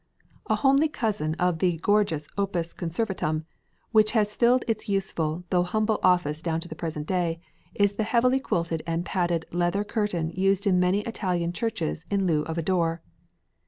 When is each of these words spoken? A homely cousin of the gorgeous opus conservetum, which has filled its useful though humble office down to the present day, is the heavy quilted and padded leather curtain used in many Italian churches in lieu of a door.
A 0.47 0.55
homely 0.55 0.89
cousin 0.89 1.35
of 1.35 1.59
the 1.59 1.77
gorgeous 1.77 2.27
opus 2.35 2.73
conservetum, 2.73 3.45
which 3.91 4.13
has 4.13 4.35
filled 4.35 4.63
its 4.67 4.89
useful 4.89 5.43
though 5.51 5.61
humble 5.61 5.99
office 6.01 6.41
down 6.41 6.59
to 6.61 6.67
the 6.67 6.73
present 6.73 7.05
day, 7.05 7.39
is 7.75 7.93
the 7.93 8.03
heavy 8.03 8.39
quilted 8.39 8.81
and 8.87 9.05
padded 9.05 9.45
leather 9.51 9.83
curtain 9.83 10.31
used 10.31 10.65
in 10.65 10.79
many 10.79 11.01
Italian 11.01 11.53
churches 11.53 12.03
in 12.09 12.25
lieu 12.25 12.41
of 12.45 12.57
a 12.57 12.63
door. 12.63 13.03